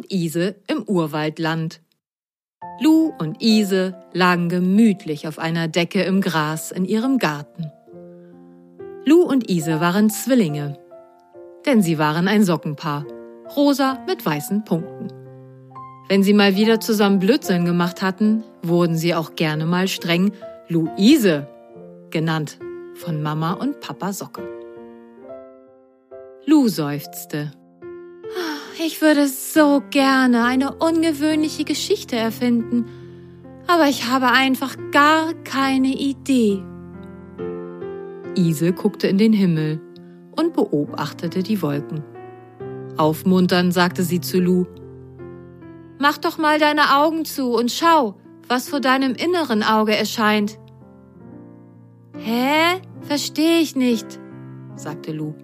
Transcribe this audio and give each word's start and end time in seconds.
und 0.00 0.10
Ise 0.10 0.56
im 0.66 0.82
Urwaldland. 0.84 1.82
Lu 2.80 3.12
und 3.18 3.42
Ise 3.42 3.94
lagen 4.14 4.48
gemütlich 4.48 5.28
auf 5.28 5.38
einer 5.38 5.68
Decke 5.68 6.02
im 6.04 6.22
Gras 6.22 6.70
in 6.70 6.86
ihrem 6.86 7.18
Garten. 7.18 7.70
Lu 9.04 9.22
und 9.22 9.50
Ise 9.50 9.78
waren 9.80 10.08
Zwillinge, 10.08 10.78
denn 11.66 11.82
sie 11.82 11.98
waren 11.98 12.28
ein 12.28 12.44
Sockenpaar, 12.44 13.04
rosa 13.54 13.98
mit 14.06 14.24
weißen 14.24 14.64
Punkten. 14.64 15.08
Wenn 16.08 16.22
sie 16.22 16.32
mal 16.32 16.56
wieder 16.56 16.80
zusammen 16.80 17.18
Blödsinn 17.18 17.66
gemacht 17.66 18.00
hatten, 18.00 18.42
wurden 18.62 18.96
sie 18.96 19.14
auch 19.14 19.34
gerne 19.34 19.66
mal 19.66 19.86
streng 19.86 20.32
Luise 20.68 21.46
genannt 22.10 22.58
von 22.94 23.22
Mama 23.22 23.52
und 23.52 23.80
Papa 23.80 24.14
Socke. 24.14 24.48
Lu 26.46 26.68
seufzte. 26.68 27.52
Ich 28.92 29.00
würde 29.00 29.28
so 29.28 29.84
gerne 29.90 30.42
eine 30.42 30.74
ungewöhnliche 30.74 31.62
Geschichte 31.62 32.16
erfinden, 32.16 32.86
aber 33.68 33.86
ich 33.86 34.08
habe 34.08 34.32
einfach 34.32 34.76
gar 34.90 35.32
keine 35.44 35.94
Idee. 35.94 36.60
Ise 38.34 38.72
guckte 38.72 39.06
in 39.06 39.16
den 39.16 39.32
Himmel 39.32 39.80
und 40.36 40.54
beobachtete 40.54 41.44
die 41.44 41.62
Wolken. 41.62 42.02
Aufmunternd 42.96 43.72
sagte 43.72 44.02
sie 44.02 44.20
zu 44.20 44.40
Lu, 44.40 44.66
Mach 46.00 46.18
doch 46.18 46.36
mal 46.36 46.58
deine 46.58 46.96
Augen 46.98 47.24
zu 47.24 47.52
und 47.52 47.70
schau, 47.70 48.16
was 48.48 48.68
vor 48.68 48.80
deinem 48.80 49.14
inneren 49.14 49.62
Auge 49.62 49.96
erscheint. 49.96 50.58
Hä? 52.18 52.80
Verstehe 53.02 53.60
ich 53.60 53.76
nicht, 53.76 54.18
sagte 54.74 55.12
Lu. 55.12 55.34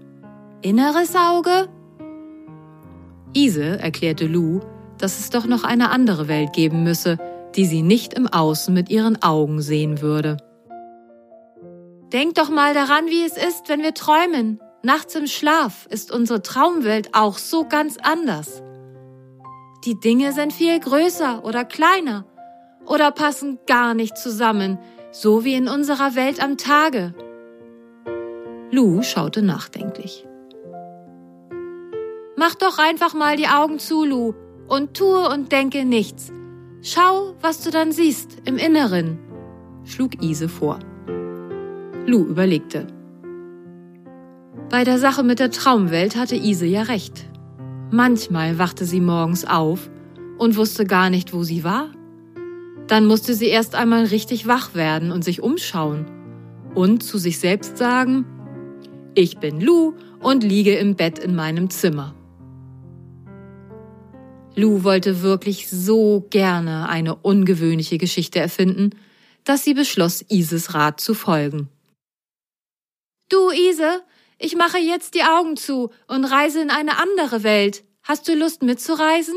Inneres 0.62 1.14
Auge? 1.14 1.69
Ise 3.37 3.79
erklärte 3.79 4.27
Lu, 4.27 4.61
dass 4.98 5.20
es 5.20 5.29
doch 5.29 5.45
noch 5.45 5.62
eine 5.62 5.91
andere 5.91 6.27
Welt 6.27 6.55
geben 6.55 6.83
müsse, 6.83 7.19
die 7.55 7.67
sie 7.67 7.83
nicht 7.83 8.15
im 8.15 8.27
Außen 8.27 8.73
mit 8.73 8.89
ihren 8.89 9.23
Augen 9.23 9.61
sehen 9.61 10.01
würde. 10.01 10.39
Denk 12.12 12.34
doch 12.37 12.48
mal 12.48 12.73
daran, 12.73 13.06
wie 13.09 13.25
es 13.25 13.37
ist, 13.37 13.69
wenn 13.69 13.83
wir 13.83 13.93
träumen. 13.93 14.59
Nachts 14.83 15.15
im 15.17 15.27
Schlaf 15.27 15.87
ist 15.91 16.11
unsere 16.11 16.41
Traumwelt 16.41 17.11
auch 17.12 17.37
so 17.37 17.65
ganz 17.65 17.98
anders. 18.03 18.62
Die 19.84 20.00
Dinge 20.00 20.33
sind 20.33 20.53
viel 20.53 20.81
größer 20.81 21.45
oder 21.45 21.65
kleiner 21.65 22.25
oder 22.87 23.11
passen 23.11 23.59
gar 23.67 23.93
nicht 23.93 24.17
zusammen, 24.17 24.78
so 25.11 25.45
wie 25.45 25.55
in 25.55 25.69
unserer 25.69 26.15
Welt 26.15 26.43
am 26.43 26.56
Tage. 26.56 27.15
Lu 28.71 29.03
schaute 29.03 29.43
nachdenklich. 29.43 30.25
Mach 32.39 32.55
doch 32.55 32.79
einfach 32.79 33.15
mal 33.15 33.37
die 33.37 33.48
Augen 33.48 33.79
zu, 33.79 34.05
Lu, 34.05 34.34
und 34.69 34.95
tue 34.95 35.29
und 35.29 35.53
denke 35.53 35.87
nichts. 35.87 36.33
Schau, 36.83 37.34
was 37.41 37.62
du 37.62 37.70
dann 37.70 37.93
siehst 37.93 38.37
im 38.45 38.59
Inneren, 38.59 39.19
schlug 39.84 40.23
Ise 40.23 40.48
vor. 40.48 40.78
Lu 42.06 42.27
überlegte. 42.27 42.87
Bei 44.69 44.84
der 44.84 44.98
Sache 44.98 45.23
mit 45.23 45.39
der 45.39 45.51
Traumwelt 45.51 46.15
hatte 46.17 46.37
Ise 46.37 46.67
ja 46.67 46.83
recht. 46.83 47.27
Manchmal 47.91 48.59
wachte 48.59 48.84
sie 48.84 49.00
morgens 49.00 49.47
auf 49.47 49.89
und 50.37 50.56
wusste 50.56 50.84
gar 50.84 51.09
nicht, 51.09 51.33
wo 51.33 51.43
sie 51.43 51.65
war. 51.65 51.91
Dann 52.87 53.06
musste 53.06 53.34
sie 53.34 53.47
erst 53.47 53.75
einmal 53.75 54.05
richtig 54.05 54.47
wach 54.47 54.75
werden 54.75 55.10
und 55.10 55.25
sich 55.25 55.43
umschauen 55.43 56.05
und 56.75 57.03
zu 57.03 57.16
sich 57.16 57.39
selbst 57.39 57.78
sagen, 57.78 58.27
ich 59.15 59.39
bin 59.39 59.60
Lu 59.60 59.94
und 60.21 60.44
liege 60.44 60.75
im 60.75 60.94
Bett 60.94 61.19
in 61.19 61.34
meinem 61.34 61.71
Zimmer. 61.71 62.15
Lu 64.56 64.84
wollte 64.84 65.21
wirklich 65.21 65.69
so 65.69 66.27
gerne 66.31 66.89
eine 66.89 67.15
ungewöhnliche 67.15 67.99
Geschichte 67.99 68.41
erfinden, 68.41 68.91
dass 69.44 69.62
sie 69.62 69.75
beschloss, 69.75 70.25
Ises 70.28 70.72
Rat 70.72 70.99
zu 70.99 71.12
folgen. 71.12 71.69
Du, 73.28 73.50
Ise, 73.50 74.03
ich 74.39 74.56
mache 74.56 74.78
jetzt 74.78 75.15
die 75.15 75.25
Augen 75.25 75.56
zu 75.56 75.91
und 76.09 76.25
reise 76.25 76.62
in 76.62 76.71
eine 76.71 76.99
andere 76.99 77.43
Welt. 77.43 77.84
Hast 78.03 78.28
du 78.28 78.34
Lust 78.34 78.62
mitzureisen? 78.62 79.37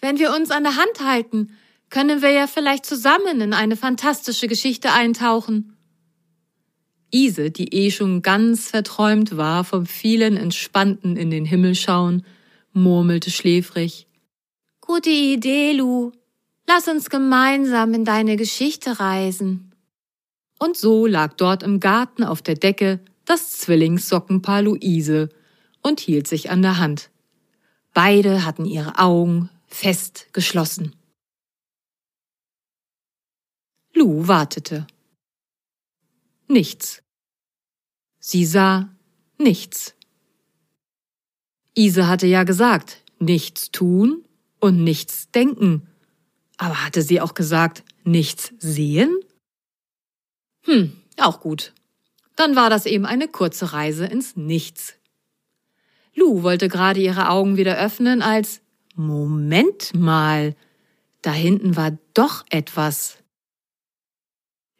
Wenn 0.00 0.18
wir 0.18 0.34
uns 0.34 0.50
an 0.50 0.64
der 0.64 0.76
Hand 0.76 1.00
halten, 1.00 1.56
können 1.90 2.20
wir 2.20 2.30
ja 2.30 2.48
vielleicht 2.48 2.84
zusammen 2.84 3.40
in 3.40 3.52
eine 3.52 3.76
fantastische 3.76 4.48
Geschichte 4.48 4.92
eintauchen. 4.92 5.76
Ise, 7.12 7.52
die 7.52 7.72
eh 7.72 7.92
schon 7.92 8.22
ganz 8.22 8.68
verträumt 8.70 9.36
war 9.36 9.62
vom 9.62 9.86
vielen 9.86 10.36
Entspannten 10.36 11.16
in 11.16 11.30
den 11.30 11.44
Himmel 11.44 11.76
schauen, 11.76 12.24
murmelte 12.74 13.30
schläfrig. 13.30 14.06
Gute 14.80 15.10
Idee, 15.10 15.72
Lu. 15.72 16.12
Lass 16.66 16.88
uns 16.88 17.10
gemeinsam 17.10 17.94
in 17.94 18.04
deine 18.04 18.36
Geschichte 18.36 19.00
reisen. 19.00 19.74
Und 20.58 20.76
so 20.76 21.06
lag 21.06 21.34
dort 21.34 21.62
im 21.62 21.80
Garten 21.80 22.24
auf 22.24 22.42
der 22.42 22.54
Decke 22.54 23.00
das 23.24 23.52
Zwillingssockenpaar 23.58 24.62
Luise 24.62 25.28
und 25.82 26.00
hielt 26.00 26.26
sich 26.26 26.50
an 26.50 26.62
der 26.62 26.78
Hand. 26.78 27.10
Beide 27.92 28.44
hatten 28.44 28.64
ihre 28.64 28.98
Augen 28.98 29.50
fest 29.66 30.28
geschlossen. 30.32 30.94
Lu 33.94 34.26
wartete. 34.26 34.86
Nichts. 36.48 37.02
Sie 38.18 38.44
sah 38.44 38.88
nichts. 39.38 39.94
Ise 41.76 42.06
hatte 42.06 42.26
ja 42.26 42.44
gesagt, 42.44 43.02
nichts 43.18 43.70
tun 43.70 44.24
und 44.60 44.82
nichts 44.82 45.30
denken. 45.30 45.88
Aber 46.56 46.84
hatte 46.84 47.02
sie 47.02 47.20
auch 47.20 47.34
gesagt, 47.34 47.82
nichts 48.04 48.52
sehen? 48.58 49.14
Hm, 50.62 50.92
auch 51.18 51.40
gut. 51.40 51.72
Dann 52.36 52.56
war 52.56 52.70
das 52.70 52.86
eben 52.86 53.06
eine 53.06 53.28
kurze 53.28 53.72
Reise 53.72 54.06
ins 54.06 54.36
Nichts. 54.36 54.94
Lu 56.14 56.42
wollte 56.42 56.68
gerade 56.68 57.00
ihre 57.00 57.28
Augen 57.28 57.56
wieder 57.56 57.76
öffnen, 57.76 58.22
als 58.22 58.60
Moment 58.94 59.94
mal, 59.94 60.54
da 61.22 61.32
hinten 61.32 61.76
war 61.76 61.98
doch 62.12 62.44
etwas. 62.50 63.18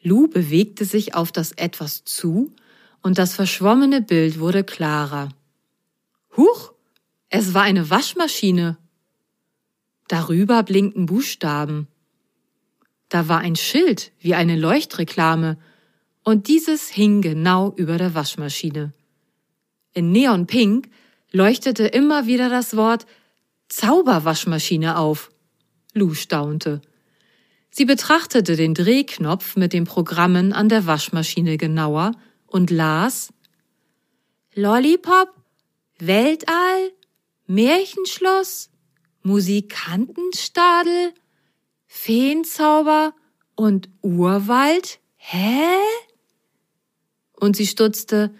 Lu 0.00 0.28
bewegte 0.28 0.84
sich 0.84 1.15
auf 1.15 1.32
das 1.32 1.53
etwas 1.53 2.05
zu, 2.05 2.53
und 3.03 3.19
das 3.19 3.34
verschwommene 3.34 4.00
Bild 4.00 4.38
wurde 4.38 4.65
klarer. 4.65 5.28
Huch, 6.37 6.74
es 7.37 7.53
war 7.53 7.62
eine 7.62 7.91
Waschmaschine. 7.91 8.78
Darüber 10.06 10.62
blinkten 10.62 11.06
Buchstaben. 11.06 11.89
Da 13.09 13.27
war 13.27 13.41
ein 13.41 13.56
Schild 13.56 14.12
wie 14.21 14.37
eine 14.37 14.55
Leuchtreklame, 14.56 15.59
und 16.23 16.47
dieses 16.47 16.91
hing 16.91 17.23
genau 17.23 17.75
über 17.75 17.99
der 17.99 18.15
Waschmaschine. 18.15 18.93
In 19.94 20.12
Neonpink 20.12 20.89
leuchtete 21.33 21.87
immer 21.87 22.27
wieder 22.27 22.49
das 22.49 22.77
Wort 22.77 23.05
Zauberwaschmaschine 23.69 24.97
auf. 24.97 25.33
Lou 25.93 26.15
staunte. 26.15 26.83
Sie 27.69 27.84
betrachtete 27.84 28.55
den 28.55 28.75
Drehknopf 28.75 29.56
mit 29.56 29.73
den 29.73 29.87
Programmen 29.87 30.53
an 30.53 30.69
der 30.69 30.87
Waschmaschine 30.87 31.56
genauer 31.56 32.12
und 32.47 32.71
las 32.71 33.33
Lollipop, 34.55 35.35
Weltall, 35.99 36.93
Märchenschloss, 37.46 38.70
Musikantenstadel, 39.23 41.12
Feenzauber 41.87 43.14
und 43.55 43.88
Urwald? 44.00 44.99
Hä? 45.17 45.76
Und 47.38 47.56
sie 47.56 47.67
stutzte, 47.67 48.35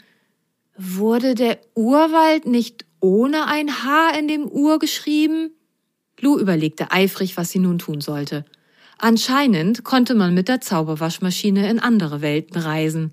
wurde 0.77 1.35
der 1.35 1.61
Urwald 1.75 2.47
nicht 2.47 2.87
ohne 3.01 3.47
ein 3.47 3.85
H 3.85 4.11
in 4.19 4.29
dem 4.29 4.47
Ur 4.47 4.79
geschrieben? 4.79 5.51
Lou 6.21 6.39
überlegte 6.39 6.91
eifrig, 6.91 7.37
was 7.37 7.51
sie 7.51 7.59
nun 7.59 7.79
tun 7.79 8.01
sollte. 8.01 8.45
Anscheinend 8.99 9.85
konnte 9.85 10.15
man 10.15 10.33
mit 10.33 10.49
der 10.49 10.61
Zauberwaschmaschine 10.61 11.69
in 11.69 11.79
andere 11.79 12.23
Welten 12.23 12.57
reisen. 12.57 13.13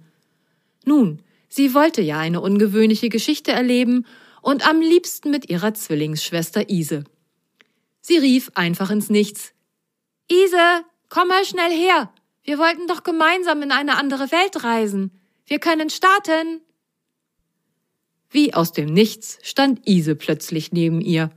Nun, 0.85 1.19
sie 1.49 1.73
wollte 1.73 2.01
ja 2.01 2.19
eine 2.19 2.39
ungewöhnliche 2.39 3.09
Geschichte 3.09 3.51
erleben 3.51 4.05
und 4.41 4.67
am 4.67 4.81
liebsten 4.81 5.31
mit 5.31 5.49
ihrer 5.49 5.73
Zwillingsschwester 5.73 6.69
Ise. 6.69 7.03
Sie 8.01 8.17
rief 8.17 8.51
einfach 8.55 8.89
ins 8.89 9.09
Nichts. 9.09 9.53
Ise, 10.29 10.83
komm 11.09 11.27
mal 11.27 11.45
schnell 11.45 11.71
her. 11.71 12.13
Wir 12.43 12.57
wollten 12.57 12.87
doch 12.87 13.03
gemeinsam 13.03 13.61
in 13.61 13.71
eine 13.71 13.97
andere 13.97 14.31
Welt 14.31 14.63
reisen. 14.63 15.11
Wir 15.45 15.59
können 15.59 15.89
starten. 15.89 16.61
Wie 18.29 18.53
aus 18.53 18.71
dem 18.71 18.87
Nichts 18.87 19.37
stand 19.43 19.87
Ise 19.87 20.15
plötzlich 20.15 20.71
neben 20.71 21.01
ihr. 21.01 21.29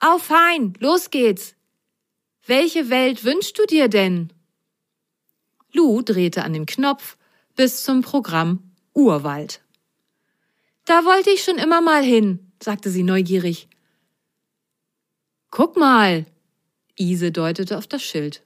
Au 0.00 0.18
fein, 0.18 0.74
los 0.80 1.10
geht's. 1.10 1.54
Welche 2.44 2.90
Welt 2.90 3.22
wünschst 3.22 3.56
du 3.56 3.66
dir 3.66 3.88
denn? 3.88 4.32
Lou 5.72 6.02
drehte 6.02 6.42
an 6.42 6.52
dem 6.52 6.66
Knopf 6.66 7.16
bis 7.54 7.84
zum 7.84 8.02
Programm 8.02 8.72
Urwald. 8.94 9.62
Da 10.84 11.04
wollte 11.04 11.30
ich 11.30 11.44
schon 11.44 11.58
immer 11.58 11.80
mal 11.80 12.02
hin, 12.02 12.52
sagte 12.62 12.90
sie 12.90 13.02
neugierig. 13.02 13.68
Guck 15.50 15.76
mal. 15.76 16.26
Ise 16.98 17.30
deutete 17.30 17.78
auf 17.78 17.86
das 17.86 18.02
Schild. 18.02 18.42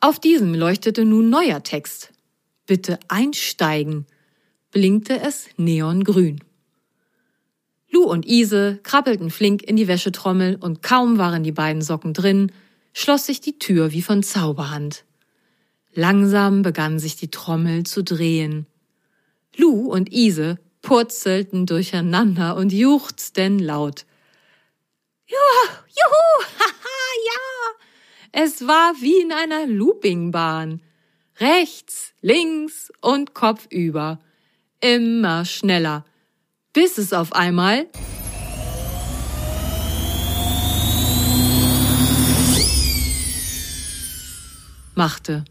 Auf 0.00 0.18
diesem 0.18 0.54
leuchtete 0.54 1.04
nun 1.04 1.28
neuer 1.28 1.62
Text. 1.62 2.12
Bitte 2.66 2.98
einsteigen, 3.08 4.06
blinkte 4.70 5.20
es 5.20 5.48
neongrün. 5.56 6.40
Lu 7.90 8.04
und 8.04 8.26
Ise 8.26 8.78
krabbelten 8.82 9.30
flink 9.30 9.62
in 9.62 9.76
die 9.76 9.88
Wäschetrommel 9.88 10.56
und 10.56 10.82
kaum 10.82 11.18
waren 11.18 11.42
die 11.42 11.52
beiden 11.52 11.82
Socken 11.82 12.14
drin, 12.14 12.52
schloss 12.92 13.26
sich 13.26 13.40
die 13.40 13.58
Tür 13.58 13.92
wie 13.92 14.02
von 14.02 14.22
Zauberhand. 14.22 15.04
Langsam 15.92 16.62
begann 16.62 17.00
sich 17.00 17.16
die 17.16 17.30
Trommel 17.30 17.84
zu 17.84 18.04
drehen. 18.04 18.66
Lu 19.56 19.90
und 19.90 20.12
Ise 20.12 20.58
purzelten 20.82 21.66
durcheinander 21.66 22.56
und 22.56 22.72
juchzten 22.72 23.58
laut. 23.58 24.06
Juhu, 25.26 25.38
juhu, 25.86 26.44
haha, 26.58 27.10
ja! 27.26 27.80
Es 28.32 28.66
war 28.66 28.94
wie 29.00 29.20
in 29.20 29.32
einer 29.32 29.66
Loopingbahn. 29.66 30.80
Rechts, 31.38 32.12
links 32.20 32.92
und 33.00 33.34
kopfüber. 33.34 34.20
Immer 34.80 35.44
schneller, 35.44 36.04
bis 36.72 36.98
es 36.98 37.12
auf 37.12 37.32
einmal 37.32 37.86
machte. 44.94 45.44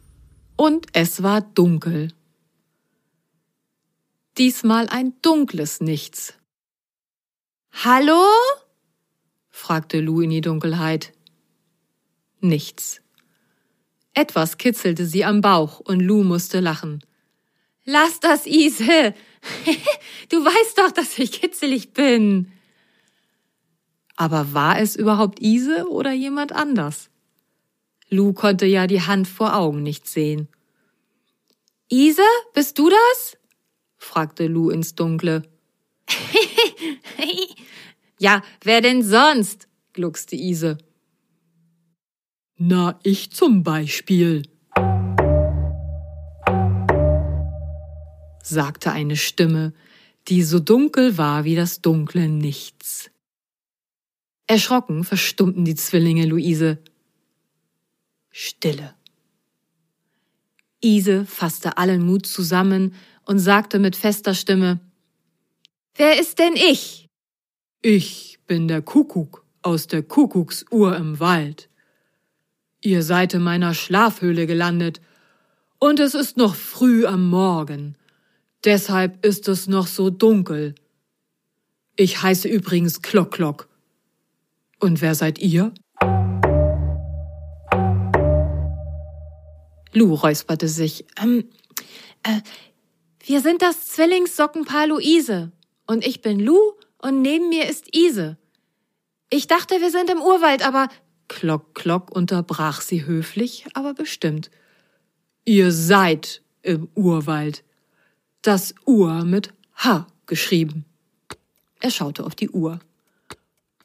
Und 0.56 0.88
es 0.94 1.24
war 1.24 1.42
dunkel. 1.42 2.10
Diesmal 4.40 4.88
ein 4.88 5.16
dunkles 5.22 5.82
Nichts. 5.82 6.34
Hallo? 7.74 8.24
fragte 9.50 10.00
Lou 10.00 10.22
in 10.22 10.30
die 10.30 10.40
Dunkelheit. 10.40 11.12
Nichts. 12.40 13.02
Etwas 14.14 14.58
kitzelte 14.58 15.06
sie 15.06 15.26
am 15.26 15.42
Bauch 15.42 15.82
und 15.82 16.00
Lou 16.00 16.24
musste 16.24 16.62
lachen. 16.62 17.04
Lass 17.84 18.22
das, 18.22 18.46
Ise! 18.46 19.14
du 20.30 20.46
weißt 20.46 20.78
doch, 20.78 20.92
dass 20.92 21.20
ich 21.20 21.34
kitzelig 21.34 21.92
bin. 21.92 22.50
Aber 24.16 24.54
war 24.54 24.80
es 24.80 24.96
überhaupt 24.96 25.42
Ise 25.42 25.90
oder 25.90 26.14
jemand 26.14 26.54
anders? 26.54 27.10
Lou 28.10 28.32
konnte 28.32 28.68
ja 28.68 28.88
die 28.88 29.02
Hand 29.02 29.28
vor 29.28 29.58
Augen 29.58 29.84
nicht 29.84 30.08
sehen. 30.08 30.48
Ise, 31.90 32.24
bist 32.54 32.80
du 32.80 32.90
das? 32.90 33.39
Fragte 34.00 34.48
Lou 34.48 34.72
ins 34.72 34.96
Dunkle. 34.96 35.44
ja, 38.20 38.42
wer 38.64 38.82
denn 38.82 39.04
sonst? 39.04 39.68
gluckste 39.94 40.36
Ise. 40.36 40.78
Na, 42.58 43.00
ich 43.04 43.32
zum 43.32 43.64
Beispiel, 43.64 44.44
sagte 48.44 48.92
eine 48.92 49.16
Stimme, 49.16 49.74
die 50.28 50.44
so 50.44 50.60
dunkel 50.60 51.18
war 51.18 51.44
wie 51.44 51.56
das 51.56 51.82
dunkle 51.82 52.28
Nichts. 52.28 53.10
Erschrocken 54.48 55.04
verstummten 55.04 55.64
die 55.64 55.76
Zwillinge 55.76 56.26
Luise. 56.26 56.80
Stille. 58.32 58.96
Ise 60.82 61.26
fasste 61.26 61.78
allen 61.78 62.06
Mut 62.06 62.26
zusammen 62.26 62.94
und 63.30 63.38
sagte 63.38 63.78
mit 63.78 63.96
fester 63.96 64.34
Stimme 64.34 64.80
Wer 65.94 66.20
ist 66.20 66.40
denn 66.40 66.56
ich? 66.56 67.08
Ich 67.84 68.40
bin 68.48 68.68
der 68.68 68.82
Kuckuck 68.82 69.46
aus 69.62 69.86
der 69.86 70.02
Kuckucksuhr 70.02 70.96
im 70.96 71.20
Wald. 71.20 71.70
Ihr 72.82 73.04
seid 73.04 73.36
in 73.36 73.44
meiner 73.44 73.76
Schlafhöhle 73.76 74.48
gelandet, 74.48 75.00
und 75.78 76.00
es 76.00 76.16
ist 76.16 76.38
noch 76.38 76.56
früh 76.56 77.06
am 77.06 77.30
Morgen. 77.30 77.96
Deshalb 78.66 79.24
ist 79.24 79.48
es 79.48 79.68
noch 79.68 79.86
so 79.86 80.10
dunkel. 80.10 80.74
Ich 81.96 82.24
heiße 82.24 82.48
übrigens 82.50 83.04
Klock 83.04 83.32
Klock. 83.32 83.70
Und 84.80 85.02
wer 85.02 85.14
seid 85.14 85.38
ihr? 85.38 85.72
Lou 89.94 90.16
räusperte 90.16 90.68
sich. 90.68 91.06
Ähm, 91.22 91.46
äh, 92.24 92.42
wir 93.30 93.42
sind 93.42 93.62
das 93.62 93.86
Zwillingssockenpaar 93.86 94.88
Luise. 94.88 95.52
Und 95.86 96.04
ich 96.04 96.24
bin 96.24 96.40
Lou 96.40 96.74
und 96.98 97.22
neben 97.22 97.48
mir 97.50 97.70
ist 97.70 97.96
Ise. 97.96 98.38
Ich 99.30 99.46
dachte, 99.46 99.82
wir 99.82 99.92
sind 99.92 100.10
im 100.10 100.20
Urwald, 100.20 100.66
aber 100.66 100.90
Klock 101.28 101.76
Klock 101.76 102.10
unterbrach 102.10 102.82
sie 102.82 103.06
höflich, 103.06 103.68
aber 103.76 103.94
bestimmt. 103.94 104.50
Ihr 105.46 105.72
seid 105.72 106.42
im 106.64 106.90
Urwald. 106.96 107.64
Das 108.42 108.74
Uhr 108.88 109.24
mit 109.26 109.54
H 109.76 110.08
geschrieben. 110.26 110.86
Er 111.82 111.92
schaute 111.92 112.26
auf 112.26 112.34
die 112.34 112.50
Uhr. 112.50 112.80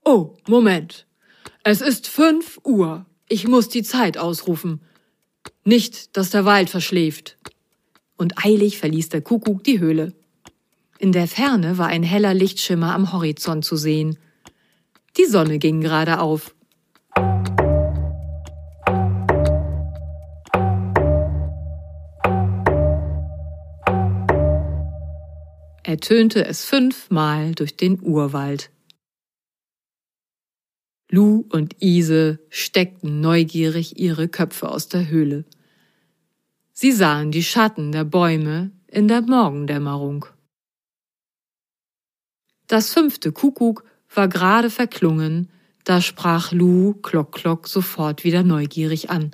Oh, 0.06 0.38
Moment. 0.48 1.06
Es 1.64 1.82
ist 1.82 2.08
fünf 2.08 2.60
Uhr. 2.64 3.04
Ich 3.28 3.46
muss 3.46 3.68
die 3.68 3.82
Zeit 3.82 4.16
ausrufen. 4.16 4.80
Nicht, 5.64 6.16
dass 6.16 6.30
der 6.30 6.46
Wald 6.46 6.70
verschläft. 6.70 7.36
Und 8.16 8.44
eilig 8.44 8.78
verließ 8.78 9.08
der 9.08 9.22
Kuckuck 9.22 9.64
die 9.64 9.80
Höhle. 9.80 10.12
In 10.98 11.12
der 11.12 11.28
Ferne 11.28 11.78
war 11.78 11.88
ein 11.88 12.02
heller 12.02 12.34
Lichtschimmer 12.34 12.94
am 12.94 13.12
Horizont 13.12 13.64
zu 13.64 13.76
sehen. 13.76 14.18
Die 15.16 15.26
Sonne 15.26 15.58
ging 15.58 15.80
gerade 15.80 16.20
auf. 16.20 16.54
ertönte 25.94 26.44
es 26.44 26.64
fünfmal 26.64 27.54
durch 27.54 27.76
den 27.76 28.00
Urwald. 28.02 28.70
Lu 31.08 31.44
und 31.50 31.80
Ise 31.80 32.40
steckten 32.48 33.20
neugierig 33.20 33.98
ihre 34.00 34.26
Köpfe 34.26 34.68
aus 34.68 34.88
der 34.88 35.08
Höhle. 35.08 35.44
Sie 36.76 36.90
sahen 36.90 37.30
die 37.30 37.44
Schatten 37.44 37.92
der 37.92 38.02
Bäume 38.02 38.72
in 38.88 39.06
der 39.06 39.22
Morgendämmerung. 39.22 40.26
Das 42.66 42.92
fünfte 42.92 43.30
Kuckuck 43.30 43.84
war 44.12 44.26
gerade 44.26 44.70
verklungen, 44.70 45.48
da 45.84 46.00
sprach 46.00 46.50
Lu 46.50 46.94
Klock 46.94 47.30
Klock 47.30 47.68
sofort 47.68 48.24
wieder 48.24 48.42
neugierig 48.42 49.08
an. 49.08 49.30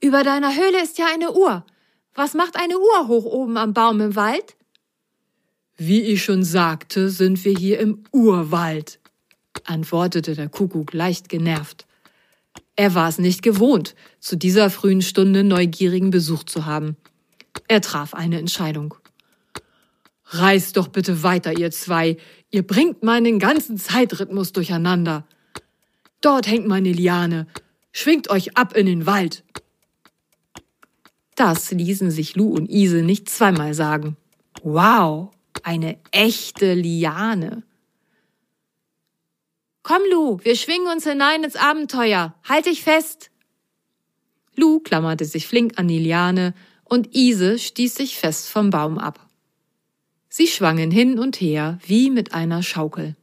Über 0.00 0.24
deiner 0.24 0.56
Höhle 0.56 0.82
ist 0.82 0.98
ja 0.98 1.06
eine 1.06 1.32
Uhr. 1.32 1.64
Was 2.14 2.34
macht 2.34 2.56
eine 2.56 2.78
Uhr 2.78 3.06
hoch 3.06 3.26
oben 3.26 3.56
am 3.56 3.72
Baum 3.72 4.00
im 4.00 4.16
Wald? 4.16 4.56
Wie 5.76 6.02
ich 6.02 6.24
schon 6.24 6.42
sagte, 6.42 7.10
sind 7.10 7.44
wir 7.44 7.56
hier 7.56 7.78
im 7.78 8.02
Urwald, 8.10 8.98
antwortete 9.64 10.34
der 10.34 10.48
Kuckuck 10.48 10.92
leicht 10.92 11.28
genervt. 11.28 11.86
Er 12.76 12.94
war 12.94 13.08
es 13.08 13.18
nicht 13.18 13.42
gewohnt, 13.42 13.94
zu 14.18 14.36
dieser 14.36 14.70
frühen 14.70 15.02
Stunde 15.02 15.44
neugierigen 15.44 16.10
Besuch 16.10 16.44
zu 16.44 16.66
haben. 16.66 16.96
Er 17.68 17.80
traf 17.80 18.14
eine 18.14 18.38
Entscheidung. 18.38 18.94
Reist 20.26 20.76
doch 20.76 20.88
bitte 20.88 21.22
weiter, 21.22 21.56
ihr 21.56 21.70
zwei. 21.70 22.16
Ihr 22.50 22.66
bringt 22.66 23.02
meinen 23.02 23.38
ganzen 23.38 23.78
Zeitrhythmus 23.78 24.52
durcheinander. 24.52 25.26
Dort 26.20 26.48
hängt 26.48 26.66
meine 26.66 26.92
Liane. 26.92 27.46
Schwingt 27.92 28.30
euch 28.30 28.56
ab 28.56 28.76
in 28.76 28.86
den 28.86 29.06
Wald. 29.06 29.44
Das 31.36 31.70
ließen 31.70 32.10
sich 32.10 32.34
Lu 32.34 32.48
und 32.48 32.70
Ise 32.70 33.02
nicht 33.02 33.28
zweimal 33.28 33.74
sagen. 33.74 34.16
Wow, 34.62 35.30
eine 35.62 35.98
echte 36.10 36.74
Liane. 36.74 37.62
Komm, 39.84 40.00
Lu, 40.10 40.40
wir 40.42 40.56
schwingen 40.56 40.88
uns 40.88 41.04
hinein 41.04 41.44
ins 41.44 41.56
Abenteuer. 41.56 42.34
Halt 42.48 42.64
dich 42.64 42.82
fest! 42.82 43.30
Lu 44.56 44.80
klammerte 44.80 45.26
sich 45.26 45.46
flink 45.46 45.78
an 45.78 45.88
die 45.88 45.98
Liane 45.98 46.54
und 46.84 47.14
Ise 47.14 47.58
stieß 47.58 47.94
sich 47.94 48.18
fest 48.18 48.48
vom 48.48 48.70
Baum 48.70 48.98
ab. 48.98 49.20
Sie 50.30 50.46
schwangen 50.46 50.90
hin 50.90 51.18
und 51.18 51.38
her 51.38 51.78
wie 51.86 52.08
mit 52.08 52.32
einer 52.32 52.62
Schaukel. 52.62 53.14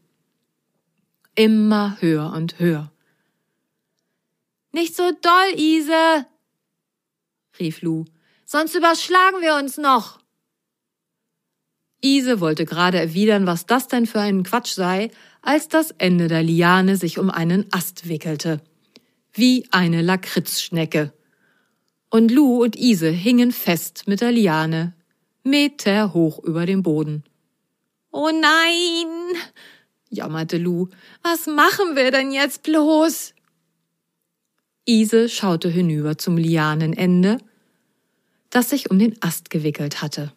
Immer 1.34 1.98
höher 2.00 2.32
und 2.32 2.60
höher. 2.60 2.92
Nicht 4.72 4.96
so 4.96 5.12
doll, 5.20 5.60
Ise, 5.60 6.28
rief 7.60 7.82
Lu, 7.82 8.06
sonst 8.46 8.76
überschlagen 8.76 9.42
wir 9.42 9.56
uns 9.56 9.78
noch. 9.78 10.20
Ise 12.04 12.40
wollte 12.40 12.66
gerade 12.66 13.00
erwidern, 13.00 13.48
was 13.48 13.66
das 13.66 13.88
denn 13.88 14.06
für 14.06 14.20
ein 14.20 14.44
Quatsch 14.44 14.74
sei, 14.74 15.12
als 15.42 15.68
das 15.68 15.92
Ende 15.98 16.28
der 16.28 16.44
Liane 16.44 16.98
sich 16.98 17.20
um 17.20 17.30
einen 17.30 17.66
Ast 17.72 18.08
wickelte. 18.08 18.62
Wie 19.34 19.66
eine 19.72 20.02
Lakritzschnecke. 20.02 21.14
Und 22.10 22.32
Lu 22.32 22.62
und 22.62 22.76
Ise 22.76 23.10
hingen 23.10 23.52
fest 23.52 24.04
mit 24.08 24.22
der 24.22 24.32
Liane, 24.32 24.94
Meter 25.44 26.14
hoch 26.14 26.44
über 26.44 26.66
dem 26.66 26.84
Boden. 26.84 27.24
Oh 28.12 28.30
nein, 28.30 29.42
jammerte 30.10 30.58
Lu. 30.58 30.90
Was 31.24 31.48
machen 31.48 31.96
wir 31.96 32.12
denn 32.12 32.32
jetzt 32.32 32.64
bloß? 32.64 33.34
Ise 34.86 35.30
schaute 35.30 35.70
hinüber 35.70 36.18
zum 36.18 36.38
Lianenende, 36.38 37.38
das 38.50 38.72
sich 38.72 38.92
um 38.92 39.00
den 39.00 39.16
Ast 39.22 39.50
gewickelt 39.50 40.02
hatte. 40.02 40.34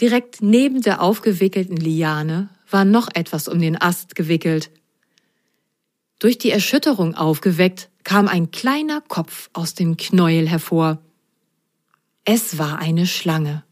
Direkt 0.00 0.42
neben 0.42 0.82
der 0.82 1.00
aufgewickelten 1.00 1.76
Liane 1.76 2.50
war 2.74 2.84
noch 2.84 3.08
etwas 3.14 3.46
um 3.46 3.60
den 3.60 3.80
Ast 3.80 4.16
gewickelt. 4.16 4.68
Durch 6.18 6.38
die 6.38 6.50
Erschütterung 6.50 7.14
aufgeweckt, 7.14 7.88
kam 8.02 8.26
ein 8.26 8.50
kleiner 8.50 9.00
Kopf 9.00 9.48
aus 9.52 9.74
dem 9.74 9.96
Knäuel 9.96 10.48
hervor. 10.48 10.98
Es 12.24 12.58
war 12.58 12.80
eine 12.80 13.06
Schlange. 13.06 13.64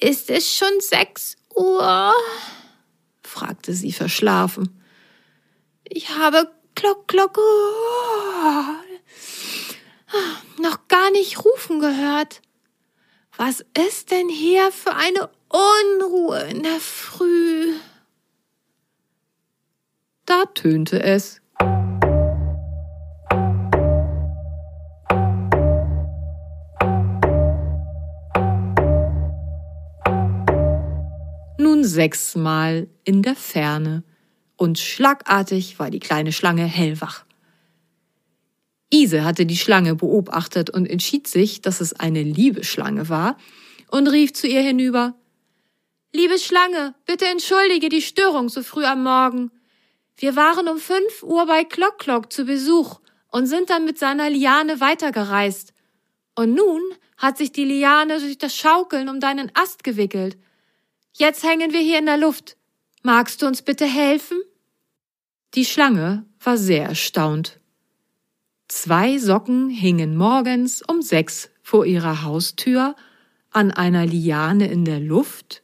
Ist 0.00 0.30
es 0.30 0.52
schon 0.52 0.80
sechs 0.80 1.36
Uhr? 1.54 2.12
fragte 3.22 3.72
sie 3.72 3.92
verschlafen. 3.92 4.82
Ich 5.84 6.08
habe 6.08 6.50
Glock, 6.74 7.06
Glock, 7.06 7.38
oh, 7.38 8.64
noch 10.60 10.88
gar 10.88 11.12
nicht 11.12 11.44
rufen 11.44 11.78
gehört. 11.78 12.42
Was 13.36 13.64
ist 13.78 14.10
denn 14.10 14.28
hier 14.28 14.72
für 14.72 14.96
eine 14.96 15.30
Unruhe 15.52 16.42
in 16.48 16.62
der 16.62 16.78
Früh? 16.78 17.74
Da 20.24 20.44
tönte 20.54 21.02
es. 21.02 21.40
Nun 31.58 31.82
sechsmal 31.82 32.86
in 33.02 33.22
der 33.22 33.34
Ferne, 33.34 34.04
und 34.56 34.78
schlagartig 34.78 35.80
war 35.80 35.90
die 35.90 35.98
kleine 35.98 36.30
Schlange 36.30 36.64
hellwach. 36.64 37.24
Ise 38.92 39.24
hatte 39.24 39.46
die 39.46 39.56
Schlange 39.56 39.96
beobachtet 39.96 40.70
und 40.70 40.86
entschied 40.86 41.26
sich, 41.26 41.60
dass 41.60 41.80
es 41.80 41.92
eine 41.92 42.22
liebe 42.22 42.62
Schlange 42.62 43.08
war, 43.08 43.36
und 43.90 44.06
rief 44.06 44.32
zu 44.32 44.46
ihr 44.46 44.60
hinüber 44.60 45.14
Liebe 46.12 46.40
Schlange, 46.40 46.94
bitte 47.06 47.26
entschuldige 47.26 47.88
die 47.88 48.02
Störung 48.02 48.48
so 48.48 48.64
früh 48.64 48.84
am 48.84 49.04
Morgen. 49.04 49.52
Wir 50.16 50.34
waren 50.34 50.68
um 50.68 50.78
fünf 50.78 51.22
Uhr 51.22 51.46
bei 51.46 51.62
Klock 51.62 51.98
Klock 51.98 52.32
zu 52.32 52.44
Besuch 52.44 52.98
und 53.28 53.46
sind 53.46 53.70
dann 53.70 53.84
mit 53.84 53.96
seiner 53.96 54.28
Liane 54.28 54.80
weitergereist. 54.80 55.72
Und 56.34 56.54
nun 56.54 56.82
hat 57.16 57.38
sich 57.38 57.52
die 57.52 57.64
Liane 57.64 58.18
durch 58.18 58.38
das 58.38 58.56
Schaukeln 58.56 59.08
um 59.08 59.20
deinen 59.20 59.52
Ast 59.54 59.84
gewickelt. 59.84 60.36
Jetzt 61.12 61.44
hängen 61.44 61.72
wir 61.72 61.80
hier 61.80 62.00
in 62.00 62.06
der 62.06 62.16
Luft. 62.16 62.56
Magst 63.04 63.40
du 63.40 63.46
uns 63.46 63.62
bitte 63.62 63.86
helfen? 63.86 64.42
Die 65.54 65.64
Schlange 65.64 66.26
war 66.42 66.56
sehr 66.56 66.86
erstaunt. 66.86 67.60
Zwei 68.66 69.18
Socken 69.18 69.70
hingen 69.70 70.16
morgens 70.16 70.82
um 70.82 71.02
sechs 71.02 71.50
vor 71.62 71.86
ihrer 71.86 72.24
Haustür 72.24 72.96
an 73.52 73.70
einer 73.70 74.06
Liane 74.06 74.68
in 74.68 74.84
der 74.84 74.98
Luft? 74.98 75.62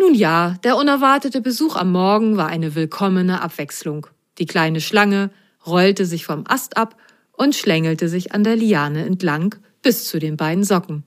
Nun 0.00 0.14
ja, 0.14 0.56
der 0.64 0.78
unerwartete 0.78 1.42
Besuch 1.42 1.76
am 1.76 1.92
Morgen 1.92 2.38
war 2.38 2.46
eine 2.46 2.74
willkommene 2.74 3.42
Abwechslung. 3.42 4.06
Die 4.38 4.46
kleine 4.46 4.80
Schlange 4.80 5.30
rollte 5.66 6.06
sich 6.06 6.24
vom 6.24 6.44
Ast 6.46 6.78
ab 6.78 6.96
und 7.32 7.54
schlängelte 7.54 8.08
sich 8.08 8.32
an 8.32 8.42
der 8.42 8.56
Liane 8.56 9.04
entlang 9.04 9.56
bis 9.82 10.06
zu 10.06 10.18
den 10.18 10.38
beiden 10.38 10.64
Socken. 10.64 11.04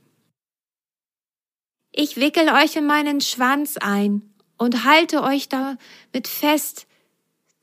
Ich 1.92 2.18
wickel 2.18 2.48
euch 2.50 2.76
in 2.76 2.86
meinen 2.86 3.20
Schwanz 3.20 3.78
ein 3.78 4.22
und 4.60 4.86
halte 4.86 5.24
euch 5.24 5.50
damit 5.50 6.28
fest, 6.28 6.86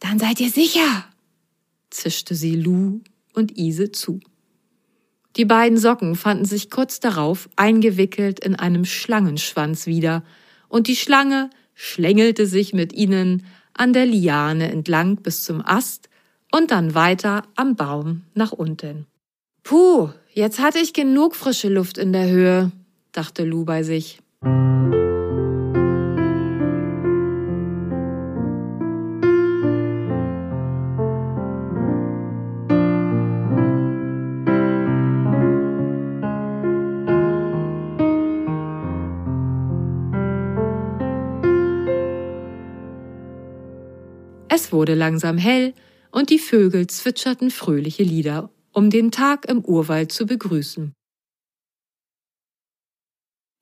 dann 0.00 0.18
seid 0.18 0.40
ihr 0.40 0.50
sicher, 0.50 1.04
zischte 1.90 2.34
sie 2.34 2.56
Lu 2.56 3.02
und 3.34 3.56
Ise 3.56 3.92
zu. 3.92 4.18
Die 5.37 5.44
beiden 5.44 5.78
Socken 5.78 6.16
fanden 6.16 6.44
sich 6.44 6.70
kurz 6.70 6.99
darauf 6.99 7.49
eingewickelt 7.54 8.40
in 8.40 8.56
einem 8.56 8.84
Schlangenschwanz 8.84 9.87
wieder, 9.87 10.25
und 10.70 10.86
die 10.86 10.96
Schlange 10.96 11.50
schlängelte 11.74 12.46
sich 12.46 12.72
mit 12.72 12.94
ihnen 12.94 13.44
an 13.74 13.92
der 13.92 14.06
Liane 14.06 14.70
entlang 14.70 15.16
bis 15.16 15.42
zum 15.42 15.60
Ast 15.64 16.08
und 16.50 16.70
dann 16.70 16.94
weiter 16.94 17.42
am 17.56 17.76
Baum 17.76 18.22
nach 18.34 18.52
unten. 18.52 19.06
Puh, 19.62 20.08
jetzt 20.32 20.58
hatte 20.58 20.78
ich 20.78 20.94
genug 20.94 21.34
frische 21.34 21.68
Luft 21.68 21.98
in 21.98 22.12
der 22.12 22.28
Höhe, 22.28 22.72
dachte 23.12 23.44
Lu 23.44 23.64
bei 23.64 23.82
sich. 23.82 24.20
Es 44.61 44.73
wurde 44.73 44.95
langsam 44.95 45.38
hell 45.38 45.73
und 46.11 46.29
die 46.29 46.38
Vögel 46.38 46.87
zwitscherten 46.87 47.50
fröhliche 47.50 48.02
Lieder, 48.02 48.50
um 48.73 48.90
den 48.90 49.11
Tag 49.11 49.47
im 49.47 49.64
Urwald 49.64 50.12
zu 50.12 50.26
begrüßen. 50.26 50.93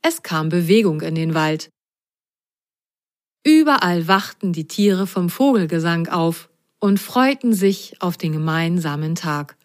Es 0.03 0.25
kam 0.25 0.49
Bewegung 0.49 1.01
in 1.03 1.15
den 1.15 1.35
Wald. 1.35 1.71
Überall 3.47 4.09
wachten 4.09 4.53
die 4.53 4.67
Tiere 4.67 5.07
vom 5.07 5.31
Vogelgesang 5.31 6.09
auf 6.09 6.51
und 6.81 6.99
freuten 6.99 7.53
sich 7.53 8.03
auf 8.03 8.17
den 8.17 8.33
gemeinsamen 8.33 9.15
Tag. 9.15 9.57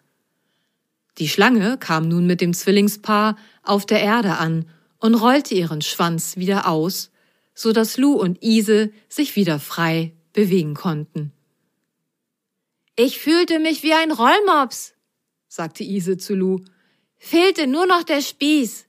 Die 1.18 1.28
Schlange 1.28 1.78
kam 1.78 2.06
nun 2.06 2.28
mit 2.28 2.40
dem 2.40 2.54
Zwillingspaar 2.54 3.36
auf 3.64 3.86
der 3.86 4.00
Erde 4.00 4.36
an 4.36 4.66
und 5.00 5.16
rollte 5.16 5.56
ihren 5.56 5.82
Schwanz 5.82 6.36
wieder 6.36 6.68
aus, 6.68 7.10
so 7.56 7.72
dass 7.72 7.96
Lu 7.96 8.12
und 8.12 8.40
Ise 8.40 8.92
sich 9.08 9.34
wieder 9.34 9.58
frei 9.58 10.12
bewegen 10.34 10.74
konnten. 10.74 11.32
Ich 12.96 13.18
fühlte 13.18 13.58
mich 13.58 13.82
wie 13.82 13.94
ein 13.94 14.12
Rollmops, 14.12 14.92
sagte 15.48 15.82
Ise 15.82 16.18
zu 16.18 16.34
Lu. 16.34 16.60
Fehlte 17.16 17.66
nur 17.66 17.86
noch 17.86 18.02
der 18.02 18.20
Spieß. 18.20 18.86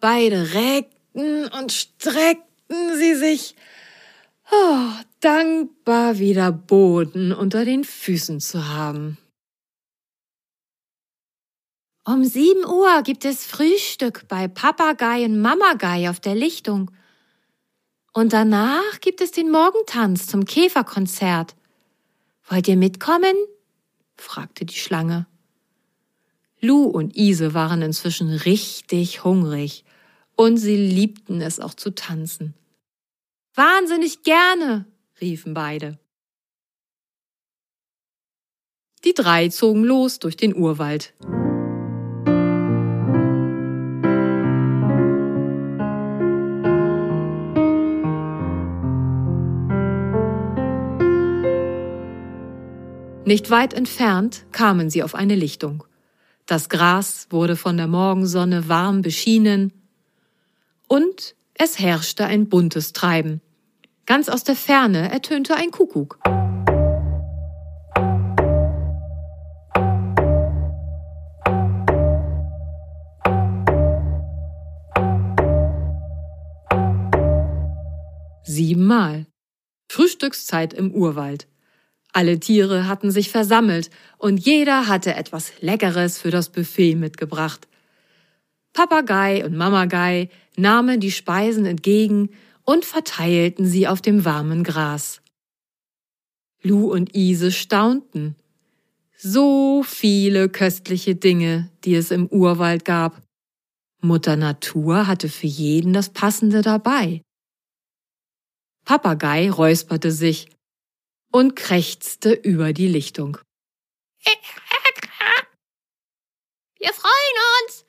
Beide 0.00 0.54
reckten 0.54 1.48
und 1.48 1.72
streckten 1.72 2.96
sie 2.96 3.14
sich, 3.14 3.54
oh, 4.50 4.88
dankbar 5.20 6.18
wieder 6.18 6.50
Boden 6.50 7.32
unter 7.32 7.64
den 7.64 7.84
Füßen 7.84 8.40
zu 8.40 8.68
haben. 8.68 9.18
Um 12.04 12.24
sieben 12.24 12.64
Uhr 12.64 13.02
gibt 13.02 13.26
es 13.26 13.44
Frühstück 13.44 14.26
bei 14.28 14.48
Papagei 14.48 15.26
und 15.26 15.42
Mamagei 15.42 16.08
auf 16.08 16.20
der 16.20 16.34
Lichtung. 16.34 16.90
Und 18.18 18.32
danach 18.32 18.98
gibt 19.00 19.20
es 19.20 19.30
den 19.30 19.48
Morgentanz 19.48 20.26
zum 20.26 20.44
Käferkonzert. 20.44 21.54
Wollt 22.48 22.66
ihr 22.66 22.76
mitkommen? 22.76 23.36
fragte 24.16 24.64
die 24.64 24.74
Schlange. 24.74 25.28
Lu 26.60 26.82
und 26.82 27.14
Ise 27.14 27.54
waren 27.54 27.80
inzwischen 27.80 28.30
richtig 28.30 29.22
hungrig 29.22 29.84
und 30.34 30.56
sie 30.56 30.74
liebten 30.74 31.40
es 31.40 31.60
auch 31.60 31.74
zu 31.74 31.94
tanzen. 31.94 32.54
Wahnsinnig 33.54 34.24
gerne, 34.24 34.86
riefen 35.20 35.54
beide. 35.54 35.96
Die 39.04 39.14
drei 39.14 39.48
zogen 39.48 39.84
los 39.84 40.18
durch 40.18 40.36
den 40.36 40.56
Urwald. 40.56 41.14
Nicht 53.28 53.50
weit 53.50 53.74
entfernt 53.74 54.46
kamen 54.52 54.88
sie 54.88 55.02
auf 55.02 55.14
eine 55.14 55.34
Lichtung. 55.34 55.84
Das 56.46 56.70
Gras 56.70 57.26
wurde 57.28 57.56
von 57.56 57.76
der 57.76 57.86
Morgensonne 57.86 58.70
warm 58.70 59.02
beschienen 59.02 59.70
und 60.86 61.34
es 61.52 61.78
herrschte 61.78 62.24
ein 62.24 62.48
buntes 62.48 62.94
Treiben. 62.94 63.42
Ganz 64.06 64.30
aus 64.30 64.44
der 64.44 64.56
Ferne 64.56 65.12
ertönte 65.12 65.56
ein 65.56 65.70
Kuckuck. 65.70 66.18
Siebenmal. 78.42 79.26
Frühstückszeit 79.90 80.72
im 80.72 80.92
Urwald. 80.92 81.46
Alle 82.18 82.40
Tiere 82.40 82.88
hatten 82.88 83.12
sich 83.12 83.30
versammelt 83.30 83.90
und 84.16 84.44
jeder 84.44 84.88
hatte 84.88 85.14
etwas 85.14 85.52
Leckeres 85.60 86.18
für 86.18 86.32
das 86.32 86.48
Buffet 86.48 86.96
mitgebracht. 86.96 87.68
Papagei 88.72 89.44
und 89.44 89.56
Mamagei 89.56 90.28
nahmen 90.56 90.98
die 90.98 91.12
Speisen 91.12 91.64
entgegen 91.64 92.30
und 92.64 92.84
verteilten 92.84 93.66
sie 93.66 93.86
auf 93.86 94.00
dem 94.00 94.24
warmen 94.24 94.64
Gras. 94.64 95.20
Lu 96.60 96.90
und 96.90 97.14
Ise 97.14 97.52
staunten. 97.52 98.34
So 99.16 99.84
viele 99.86 100.48
köstliche 100.48 101.14
Dinge, 101.14 101.70
die 101.84 101.94
es 101.94 102.10
im 102.10 102.26
Urwald 102.26 102.84
gab. 102.84 103.22
Mutter 104.02 104.34
Natur 104.34 105.06
hatte 105.06 105.28
für 105.28 105.46
jeden 105.46 105.92
das 105.92 106.08
Passende 106.08 106.62
dabei. 106.62 107.22
Papagei 108.84 109.52
räusperte 109.52 110.10
sich 110.10 110.48
und 111.32 111.54
krächzte 111.56 112.32
über 112.32 112.72
die 112.72 112.88
Lichtung. 112.88 113.38
Wir 116.78 116.92
freuen 116.92 117.36
uns, 117.64 117.84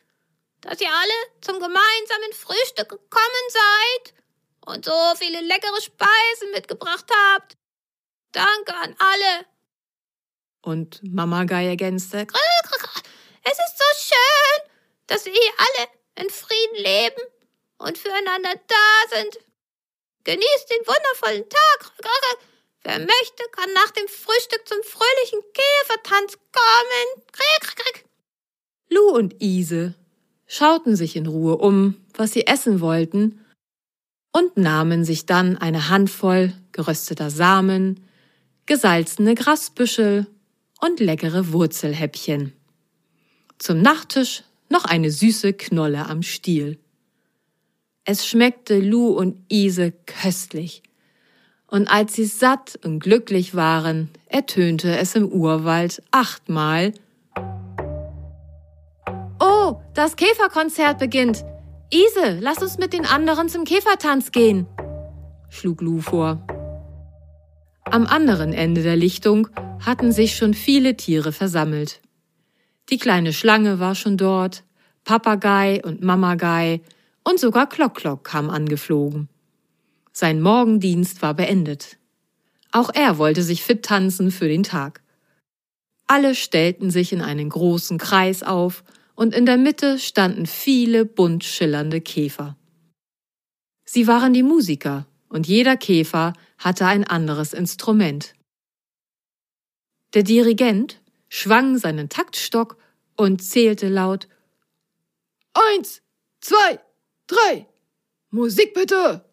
dass 0.62 0.82
ihr 0.82 0.90
alle 0.92 1.14
zum 1.42 1.56
gemeinsamen 1.56 2.34
Frühstück 2.34 2.90
gekommen 2.90 3.50
seid 3.50 4.14
und 4.66 4.86
so 4.86 5.16
viele 5.18 5.42
leckere 5.42 5.82
Speisen 5.82 6.52
mitgebracht 6.52 7.06
habt. 7.34 7.58
Danke 8.32 8.76
an 8.76 8.96
alle. 9.00 9.46
Und 10.62 11.02
Mama 11.04 11.46
Gei 11.46 11.68
ergänzte, 11.68 12.28
es 13.44 13.52
ist 13.52 13.78
so 13.78 14.16
schön, 14.16 14.72
dass 15.08 15.26
wir 15.26 15.32
hier 15.32 15.54
alle 15.58 15.88
in 16.16 16.30
Frieden 16.30 16.76
leben 16.76 17.22
und 17.78 17.98
füreinander 17.98 18.54
da 18.68 19.18
sind. 19.18 19.40
Genießt 20.26 20.72
den 20.72 20.86
wundervollen 20.86 21.50
Tag. 21.50 21.92
Wer 22.84 23.00
möchte, 23.00 23.44
kann 23.52 23.72
nach 23.74 23.92
dem 23.92 24.08
Frühstück 24.08 24.68
zum 24.68 24.78
fröhlichen 24.84 25.40
Käfertanz 25.54 26.34
kommen. 26.52 27.26
Lu 28.90 29.10
und 29.16 29.42
Ise 29.42 29.96
schauten 30.48 30.96
sich 30.96 31.16
in 31.16 31.28
Ruhe 31.28 31.58
um, 31.58 31.96
was 32.14 32.32
sie 32.34 32.48
essen 32.48 32.82
wollten, 32.82 33.46
und 34.32 34.58
nahmen 34.58 35.06
sich 35.06 35.26
dann 35.26 35.58
eine 35.58 35.90
Handvoll 35.90 36.54
gerösteter 36.72 37.30
Samen, 37.30 38.06
gesalzene 38.66 39.36
Grasbüschel 39.36 40.28
und 40.82 41.00
leckere 41.00 41.52
Wurzelhäppchen. 41.52 42.54
Zum 43.58 43.82
Nachtisch 43.82 44.44
noch 44.70 44.86
eine 44.86 45.12
süße 45.12 45.54
Knolle 45.54 46.06
am 46.06 46.22
Stiel. 46.22 46.80
Es 48.06 48.26
schmeckte 48.28 48.80
Lu 48.80 49.10
und 49.10 49.44
Ise 49.52 49.92
köstlich. 50.06 50.84
Und 51.70 51.88
als 51.88 52.14
sie 52.14 52.26
satt 52.26 52.80
und 52.84 53.00
glücklich 53.00 53.56
waren, 53.56 54.10
ertönte 54.26 54.98
es 54.98 55.16
im 55.16 55.28
Urwald 55.28 56.02
achtmal. 56.12 56.94
Oh, 59.40 59.76
das 59.94 60.16
Käferkonzert 60.16 60.98
beginnt. 60.98 61.46
Ise, 61.92 62.40
lass 62.40 62.62
uns 62.62 62.78
mit 62.78 62.94
den 62.94 63.06
anderen 63.06 63.50
zum 63.50 63.64
Käfertanz 63.64 64.32
gehen, 64.32 64.68
schlug 65.50 65.82
Lu 65.82 66.02
vor. 66.02 66.46
Am 67.86 68.06
anderen 68.06 68.54
Ende 68.54 68.84
der 68.84 68.96
Lichtung 68.96 69.48
hatten 69.84 70.12
sich 70.12 70.36
schon 70.36 70.54
viele 70.54 70.96
Tiere 70.98 71.32
versammelt. 71.32 72.02
Die 72.92 72.98
kleine 72.98 73.34
Schlange 73.34 73.80
war 73.80 73.96
schon 73.96 74.18
dort, 74.18 74.64
Papagei 75.04 75.82
und 75.84 76.04
Mamagei 76.04 76.82
und 77.24 77.40
sogar 77.40 77.68
Klock-Klock 77.68 78.24
kam 78.24 78.50
angeflogen. 78.52 79.30
Sein 80.20 80.42
Morgendienst 80.42 81.22
war 81.22 81.34
beendet. 81.34 81.98
Auch 82.74 82.90
er 82.94 83.18
wollte 83.18 83.42
sich 83.42 83.64
fit 83.64 83.84
tanzen 83.84 84.32
für 84.32 84.50
den 84.50 84.64
Tag. 84.64 85.02
Alle 86.08 86.36
stellten 86.36 86.92
sich 86.92 87.14
in 87.14 87.22
einen 87.22 87.48
großen 87.48 87.98
Kreis 87.98 88.44
auf 88.44 88.84
und 89.16 89.34
in 89.34 89.46
der 89.46 89.56
Mitte 89.56 89.98
standen 89.98 90.46
viele 90.46 91.06
bunt 91.06 91.46
schillernde 91.46 92.02
Käfer. 92.02 92.58
Sie 93.86 94.08
waren 94.08 94.34
die 94.34 94.44
Musiker 94.44 95.08
und 95.30 95.48
jeder 95.48 95.78
Käfer 95.78 96.34
hatte 96.58 96.86
ein 96.86 97.06
anderes 97.06 97.54
Instrument. 97.54 98.36
Der 100.14 100.24
Dirigent 100.24 101.00
schwang 101.30 101.78
seinen 101.78 102.10
Taktstock 102.10 102.76
und 103.16 103.42
zählte 103.42 103.88
laut 103.88 104.28
Eins, 105.54 106.02
zwei, 106.42 106.82
drei. 107.26 107.68
Musik 108.32 108.74
bitte. 108.74 109.29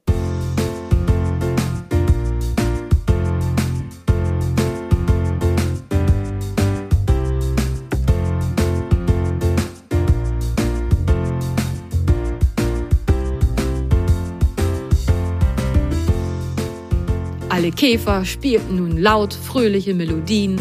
Alle 17.57 17.71
Käfer 17.71 18.27
spielten 18.27 18.77
nun 18.77 18.99
laut 18.99 19.33
fröhliche 19.33 19.95
Melodien 19.95 20.61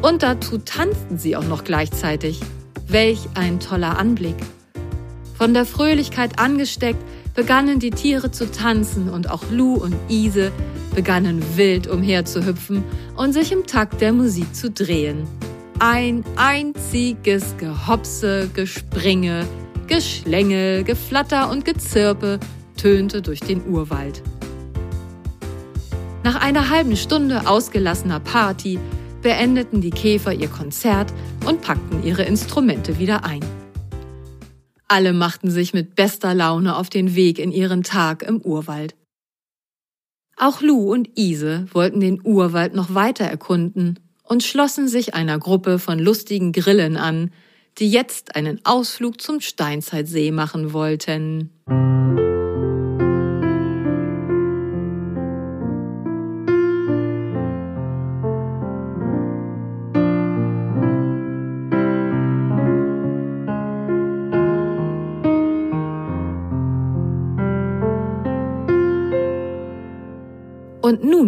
und 0.00 0.22
dazu 0.22 0.56
tanzten 0.56 1.18
sie 1.18 1.36
auch 1.36 1.44
noch 1.44 1.64
gleichzeitig. 1.64 2.40
Welch 2.88 3.28
ein 3.34 3.60
toller 3.60 3.98
Anblick. 3.98 4.36
Von 5.36 5.52
der 5.52 5.66
Fröhlichkeit 5.66 6.38
angesteckt 6.38 6.98
begannen 7.34 7.78
die 7.78 7.90
Tiere 7.90 8.30
zu 8.30 8.50
tanzen 8.50 9.10
und 9.10 9.28
auch 9.28 9.42
Lu 9.50 9.74
und 9.74 9.94
Ise 10.08 10.50
begannen 10.94 11.44
wild 11.56 11.88
umherzuhüpfen 11.88 12.84
und 13.18 13.34
sich 13.34 13.52
im 13.52 13.66
Takt 13.66 14.00
der 14.00 14.14
Musik 14.14 14.54
zu 14.54 14.70
drehen. 14.70 15.26
Ein 15.78 16.24
einziges 16.36 17.54
Gehopse, 17.58 18.48
Gespringe, 18.54 19.46
Geschlängel, 19.88 20.84
Geflatter 20.84 21.50
und 21.50 21.66
Gezirpe 21.66 22.40
tönte 22.78 23.20
durch 23.20 23.40
den 23.40 23.62
Urwald. 23.68 24.22
Nach 26.22 26.40
einer 26.40 26.68
halben 26.68 26.96
Stunde 26.96 27.46
ausgelassener 27.46 28.20
Party 28.20 28.78
beendeten 29.22 29.80
die 29.80 29.90
Käfer 29.90 30.32
ihr 30.32 30.48
Konzert 30.48 31.12
und 31.46 31.62
packten 31.62 32.02
ihre 32.04 32.22
Instrumente 32.22 32.98
wieder 32.98 33.24
ein. 33.24 33.44
Alle 34.86 35.12
machten 35.12 35.50
sich 35.50 35.72
mit 35.72 35.94
bester 35.94 36.34
Laune 36.34 36.76
auf 36.76 36.90
den 36.90 37.14
Weg 37.14 37.38
in 37.38 37.52
ihren 37.52 37.82
Tag 37.82 38.22
im 38.22 38.40
Urwald. 38.40 38.94
Auch 40.36 40.62
Lu 40.62 40.92
und 40.92 41.18
Ise 41.18 41.66
wollten 41.72 42.00
den 42.00 42.20
Urwald 42.24 42.74
noch 42.74 42.94
weiter 42.94 43.24
erkunden 43.24 43.98
und 44.24 44.42
schlossen 44.42 44.88
sich 44.88 45.14
einer 45.14 45.38
Gruppe 45.38 45.78
von 45.78 45.98
lustigen 45.98 46.52
Grillen 46.52 46.96
an, 46.96 47.30
die 47.78 47.90
jetzt 47.90 48.36
einen 48.36 48.60
Ausflug 48.64 49.20
zum 49.20 49.40
Steinzeitsee 49.40 50.32
machen 50.32 50.72
wollten. 50.72 51.50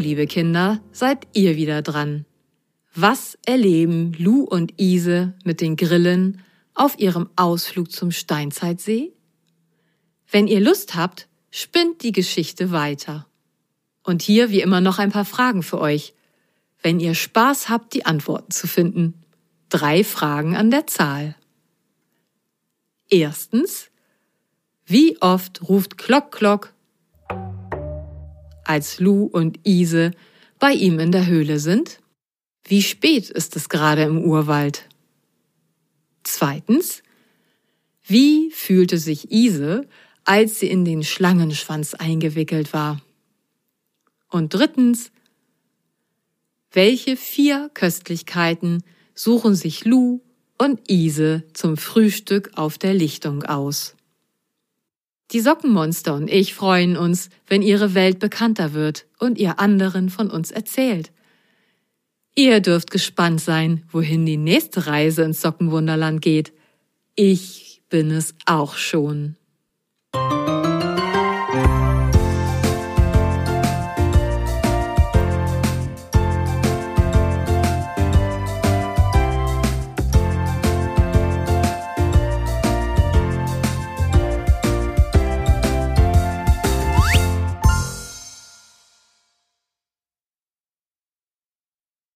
Liebe 0.03 0.27
Kinder, 0.27 0.83
seid 0.93 1.27
ihr 1.33 1.57
wieder 1.57 1.81
dran. 1.81 2.27
Was 2.95 3.39
erleben 3.47 4.13
Lu 4.19 4.43
und 4.43 4.79
Ise 4.79 5.35
mit 5.45 5.63
den 5.63 5.77
Grillen 5.77 6.43
auf 6.75 6.99
ihrem 6.99 7.31
Ausflug 7.37 7.91
zum 7.91 8.11
Steinzeitsee? 8.11 9.13
Wenn 10.31 10.47
ihr 10.47 10.61
Lust 10.61 10.95
habt, 10.95 11.29
spinnt 11.51 12.03
die 12.03 12.13
Geschichte 12.13 12.71
weiter. 12.71 13.27
Und 14.03 14.21
hier 14.21 14.51
wie 14.51 14.61
immer 14.61 14.81
noch 14.81 14.99
ein 14.99 15.13
paar 15.13 15.25
Fragen 15.25 15.63
für 15.63 15.81
euch, 15.81 16.15
wenn 16.83 16.99
ihr 17.01 17.15
Spaß 17.15 17.69
habt, 17.69 17.95
die 17.95 18.05
Antworten 18.05 18.51
zu 18.51 18.67
finden. 18.67 19.15
Drei 19.69 20.05
Fragen 20.05 20.57
an 20.57 20.71
der 20.71 20.87
Zahl. 20.87 21.37
Erstens, 23.09 23.91
wie 24.85 25.21
oft 25.23 25.69
ruft 25.69 25.97
Klock 25.97 26.33
Klock 26.33 26.75
als 28.65 29.01
Lu 29.01 29.25
und 29.25 29.61
Ise 29.67 30.13
bei 30.59 30.73
ihm 30.73 30.99
in 30.99 31.13
der 31.13 31.27
Höhle 31.27 31.59
sind? 31.59 32.01
Wie 32.65 32.83
spät 32.83 33.31
ist 33.31 33.57
es 33.57 33.69
gerade 33.69 34.03
im 34.03 34.19
Urwald? 34.19 34.89
Zweitens, 36.23 37.03
wie 38.05 38.51
fühlte 38.51 38.99
sich 38.99 39.31
Ise, 39.33 39.87
als 40.25 40.61
sie 40.61 40.69
in 40.69 40.85
den 40.85 41.03
Schlangenschwanz 41.03 41.95
eingewickelt 41.95 42.73
war? 42.73 43.01
Und 44.31 44.55
drittens, 44.55 45.11
welche 46.73 47.17
vier 47.17 47.71
Köstlichkeiten 47.75 48.83
suchen 49.15 49.55
sich 49.55 49.85
Lu 49.85 50.21
und 50.59 50.91
Ise 50.91 51.45
zum 51.53 51.77
Frühstück 51.77 52.53
auf 52.55 52.79
der 52.79 52.95
Lichtung 52.95 53.43
aus? 53.43 53.95
Die 55.33 55.41
Sockenmonster 55.41 56.15
und 56.15 56.29
ich 56.29 56.55
freuen 56.55 56.97
uns, 56.97 57.31
wenn 57.47 57.63
ihre 57.63 57.95
Welt 57.95 58.19
bekannter 58.19 58.75
wird 58.75 59.07
und 59.19 59.39
ihr 59.39 59.59
anderen 59.59 60.11
von 60.11 60.31
uns 60.31 60.51
erzählt. 60.51 61.11
Ihr 62.35 62.61
dürft 62.61 62.91
gespannt 62.91 63.41
sein, 63.41 63.83
wohin 63.91 64.27
die 64.27 64.37
nächste 64.37 64.87
Reise 64.87 65.23
ins 65.23 65.41
Sockenwunderland 65.41 66.21
geht. 66.21 66.53
Ich 67.15 67.83
bin 67.89 68.11
es 68.11 68.35
auch 68.47 68.77
schon. 68.77 69.37